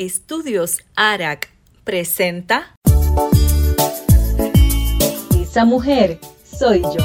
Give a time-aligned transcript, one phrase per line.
[0.00, 1.50] Estudios ARAC
[1.84, 2.74] presenta
[5.38, 7.04] Esa mujer soy yo.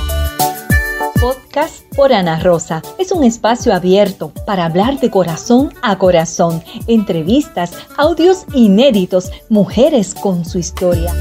[1.20, 2.81] Podcast por Ana Rosa.
[2.97, 10.46] Es un espacio abierto para hablar de corazón a corazón, entrevistas, audios inéditos, mujeres con
[10.46, 11.14] su historia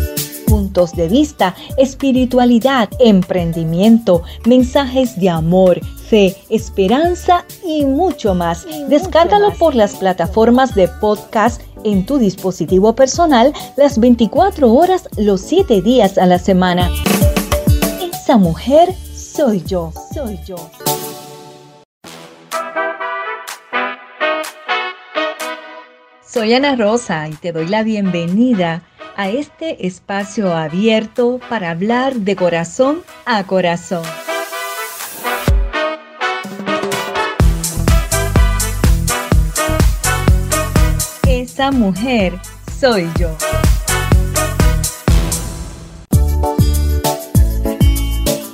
[0.55, 8.67] puntos de vista, espiritualidad, emprendimiento, mensajes de amor, fe, esperanza y mucho más.
[8.89, 15.83] Descárgalo por las plataformas de podcast en tu dispositivo personal las 24 horas, los 7
[15.83, 16.91] días a la semana.
[18.01, 20.57] Esa mujer soy yo, soy yo.
[26.27, 28.83] Soy Ana Rosa y te doy la bienvenida
[29.17, 34.03] a este espacio abierto para hablar de corazón a corazón.
[41.55, 42.41] Esa mujer
[42.81, 43.31] soy yo.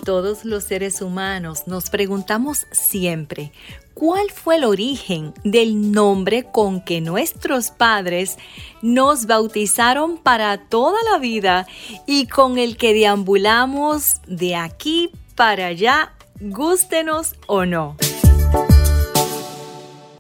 [0.05, 3.53] Todos los seres humanos nos preguntamos siempre,
[3.95, 8.37] ¿cuál fue el origen del nombre con que nuestros padres
[8.83, 11.67] nos bautizaron para toda la vida
[12.07, 17.97] y con el que deambulamos de aquí para allá, gústenos o no?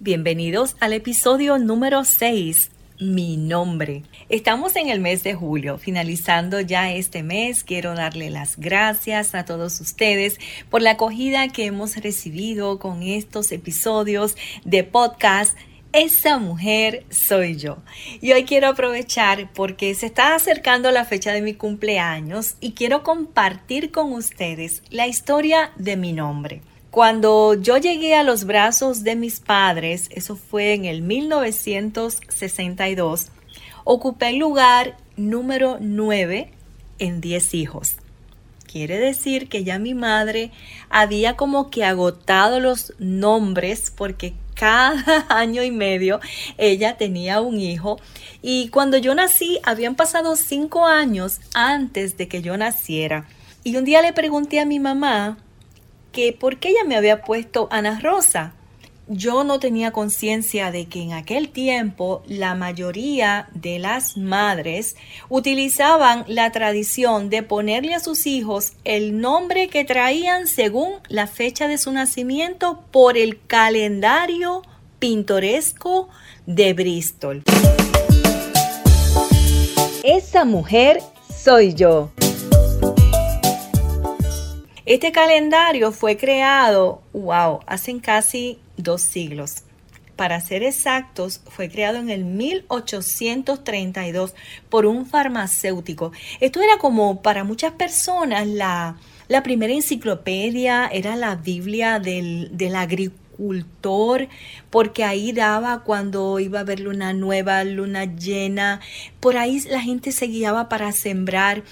[0.03, 4.03] Bienvenidos al episodio número 6 mi nombre.
[4.29, 7.65] Estamos en el mes de julio, finalizando ya este mes.
[7.65, 13.51] Quiero darle las gracias a todos ustedes por la acogida que hemos recibido con estos
[13.53, 15.57] episodios de podcast.
[15.93, 17.79] Esa mujer soy yo.
[18.21, 23.03] Y hoy quiero aprovechar porque se está acercando la fecha de mi cumpleaños y quiero
[23.03, 26.61] compartir con ustedes la historia de mi nombre.
[26.91, 33.29] Cuando yo llegué a los brazos de mis padres, eso fue en el 1962,
[33.85, 36.51] ocupé el lugar número 9
[36.99, 37.95] en 10 hijos.
[38.67, 40.51] Quiere decir que ya mi madre
[40.89, 46.19] había como que agotado los nombres porque cada año y medio
[46.59, 48.01] ella tenía un hijo
[48.43, 53.29] y cuando yo nací habían pasado cinco años antes de que yo naciera.
[53.63, 55.39] Y un día le pregunté a mi mamá
[56.13, 58.55] que por qué ella me había puesto Ana Rosa.
[59.13, 64.95] Yo no tenía conciencia de que en aquel tiempo la mayoría de las madres
[65.29, 71.67] utilizaban la tradición de ponerle a sus hijos el nombre que traían según la fecha
[71.67, 74.63] de su nacimiento por el calendario
[75.01, 76.09] pintoresco
[76.47, 77.43] de Bristol.
[80.05, 81.03] Esa mujer
[81.37, 82.13] soy yo.
[84.91, 89.63] Este calendario fue creado, wow, hace casi dos siglos.
[90.17, 94.35] Para ser exactos, fue creado en el 1832
[94.69, 96.11] por un farmacéutico.
[96.41, 98.97] Esto era como para muchas personas la,
[99.29, 102.75] la primera enciclopedia, era la Biblia del, del
[104.71, 108.81] porque ahí daba cuando iba a haber luna nueva, luna llena,
[109.19, 111.63] por ahí la gente se guiaba para sembrar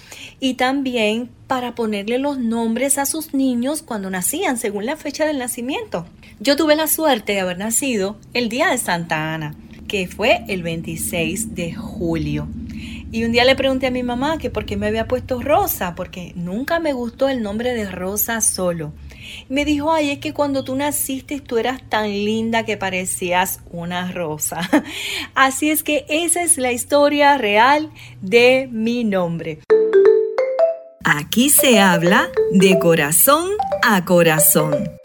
[0.40, 5.38] y también para ponerle los nombres a sus niños cuando nacían, según la fecha del
[5.38, 6.06] nacimiento.
[6.40, 9.54] Yo tuve la suerte de haber nacido el día de Santa Ana,
[9.88, 12.48] que fue el 26 de julio.
[13.10, 15.94] Y un día le pregunté a mi mamá que por qué me había puesto Rosa,
[15.94, 18.92] porque nunca me gustó el nombre de Rosa solo.
[19.49, 24.12] Me dijo, ay, es que cuando tú naciste tú eras tan linda que parecías una
[24.12, 24.61] rosa.
[25.34, 27.91] Así es que esa es la historia real
[28.21, 29.61] de mi nombre.
[31.05, 33.49] Aquí se habla de corazón
[33.83, 34.99] a corazón.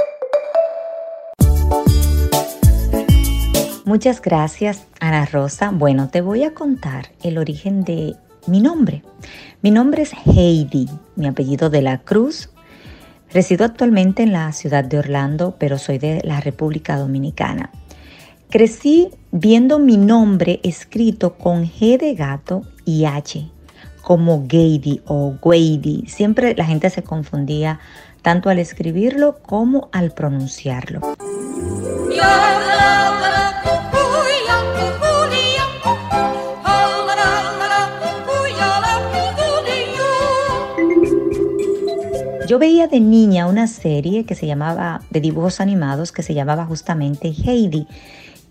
[3.86, 5.72] Muchas gracias, Ana Rosa.
[5.72, 8.16] Bueno, te voy a contar el origen de
[8.48, 9.04] mi nombre.
[9.62, 12.50] Mi nombre es Heidi, mi apellido de la Cruz.
[13.34, 17.72] Resido actualmente en la ciudad de Orlando, pero soy de la República Dominicana.
[18.52, 23.50] Crecí viendo mi nombre escrito con G de gato y H,
[24.04, 26.06] como Gady o Guady.
[26.06, 27.80] Siempre la gente se confundía
[28.22, 31.02] tanto al escribirlo como al pronunciarlo.
[42.54, 46.68] Yo veía de niña una serie que se llamaba, de dibujos animados, que se llamaba
[46.68, 47.88] justamente Heidi,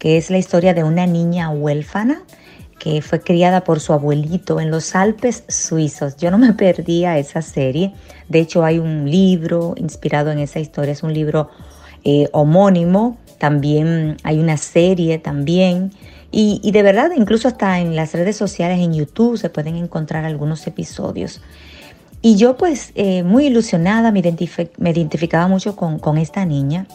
[0.01, 2.25] que es la historia de una niña huérfana
[2.81, 6.17] que fue criada por su abuelito en los Alpes suizos.
[6.17, 7.93] Yo no me perdía esa serie.
[8.29, 11.49] De hecho, hay un libro inspirado en esa historia, es un libro
[12.03, 13.19] eh, homónimo.
[13.39, 15.93] También hay una serie también
[16.33, 20.67] Y, de verdad, incluso hasta en las redes sociales, en YouTube, se pueden encontrar algunos
[20.67, 21.41] episodios.
[22.23, 26.87] Y yo pues eh, muy ilusionada me, identificaba mucho con, con esta niña.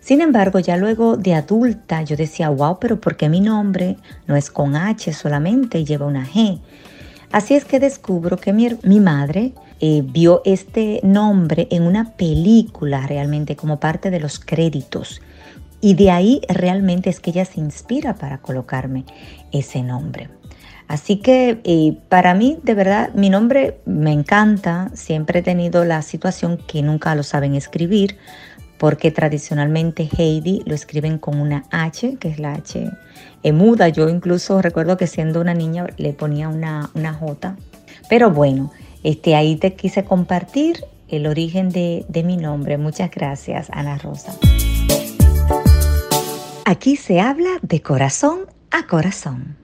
[0.00, 4.36] Sin embargo, ya luego de adulta yo decía, wow, pero ¿por qué mi nombre no
[4.36, 6.58] es con H solamente lleva una G?
[7.32, 13.06] Así es que descubro que mi, mi madre eh, vio este nombre en una película
[13.06, 15.20] realmente como parte de los créditos.
[15.80, 19.04] Y de ahí realmente es que ella se inspira para colocarme
[19.52, 20.30] ese nombre.
[20.86, 24.90] Así que eh, para mí, de verdad, mi nombre me encanta.
[24.94, 28.16] Siempre he tenido la situación que nunca lo saben escribir,
[28.78, 32.90] porque tradicionalmente Heidi lo escriben con una H, que es la H
[33.52, 33.88] muda.
[33.88, 37.56] Yo incluso recuerdo que siendo una niña le ponía una, una J.
[38.08, 38.72] Pero bueno,
[39.02, 42.78] este, ahí te quise compartir el origen de, de mi nombre.
[42.78, 44.34] Muchas gracias, Ana Rosa.
[46.64, 49.63] Aquí se habla de corazón a corazón.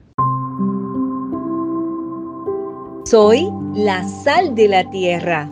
[3.11, 5.51] Soy la sal de la tierra.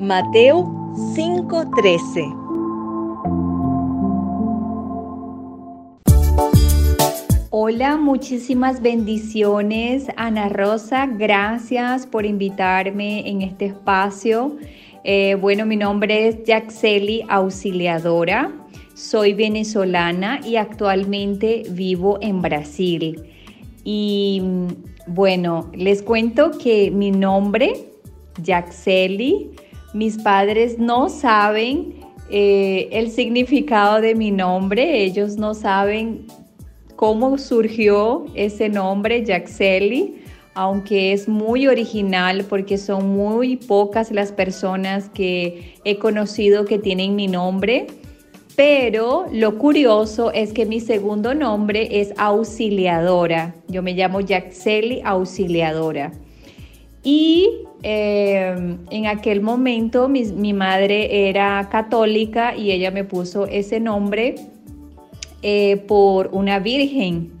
[0.00, 0.64] Mateo
[1.14, 2.34] 5:13.
[7.50, 11.06] Hola, muchísimas bendiciones, Ana Rosa.
[11.06, 14.56] Gracias por invitarme en este espacio.
[15.04, 18.52] Eh, bueno, mi nombre es Yaxeli Auxiliadora.
[18.94, 23.22] Soy venezolana y actualmente vivo en Brasil.
[23.84, 24.42] Y
[25.06, 27.86] bueno, les cuento que mi nombre,
[28.42, 29.50] Yaxeli,
[29.94, 31.94] mis padres no saben
[32.28, 36.26] eh, el significado de mi nombre, ellos no saben
[36.96, 40.22] cómo surgió ese nombre, Yaxeli,
[40.54, 47.14] aunque es muy original porque son muy pocas las personas que he conocido que tienen
[47.14, 47.86] mi nombre.
[48.56, 53.54] Pero lo curioso es que mi segundo nombre es auxiliadora.
[53.68, 56.12] Yo me llamo Yaxeli Auxiliadora.
[57.02, 57.50] Y
[57.82, 64.36] em, en aquel momento mi, mi madre era católica y ella me puso ese nombre
[65.42, 67.32] eh, por una virgen.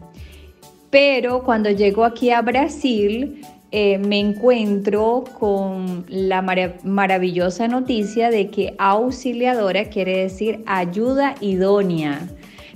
[0.90, 3.40] Pero cuando llego aquí a Brasil,
[3.72, 6.42] eh, me encuentro con la
[6.84, 12.28] maravillosa noticia de que auxiliadora quiere decir ayuda idónea.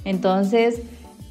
[0.04, 0.82] Entonces,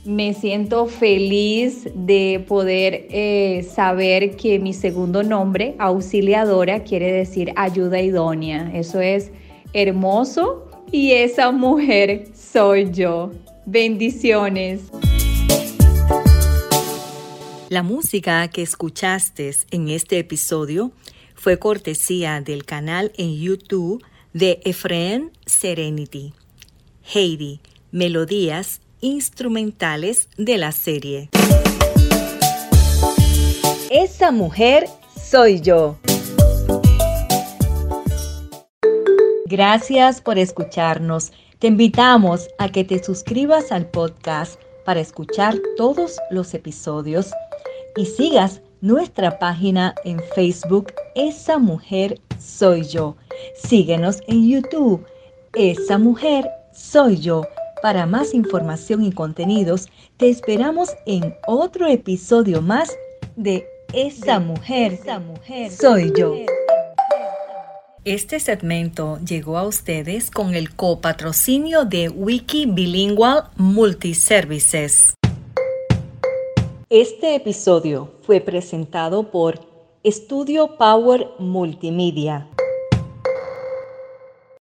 [0.06, 8.02] me siento feliz de poder eh, saber que mi segundo nombre, auxiliadora, quiere decir ayuda
[8.02, 8.72] idónea.
[8.74, 9.32] Eso es
[9.74, 13.32] hermoso y esa mujer soy yo.
[13.66, 14.82] Bendiciones.
[17.70, 20.92] La música que escuchaste en este episodio
[21.36, 26.34] fue cortesía del canal en YouTube de Efraín Serenity.
[27.14, 27.62] Heidi,
[27.92, 31.30] melodías instrumentales de la serie.
[33.92, 34.88] Esa mujer
[35.24, 36.00] soy yo.
[39.46, 41.32] Gracias por escucharnos.
[41.60, 47.32] Te invitamos a que te suscribas al podcast para escuchar todos los episodios
[47.96, 53.16] y sigas nuestra página en Facebook Esa Mujer Soy Yo.
[53.56, 55.06] Síguenos en YouTube
[55.54, 57.44] Esa Mujer Soy Yo.
[57.82, 59.88] Para más información y contenidos,
[60.18, 62.96] te esperamos en otro episodio más
[63.36, 66.36] de Esa Mujer, Esa Mujer Soy Yo.
[68.06, 75.19] Este segmento llegó a ustedes con el copatrocinio de Wiki Bilingual Multiservices.
[76.92, 79.60] Este episodio fue presentado por
[80.02, 82.50] Estudio Power Multimedia.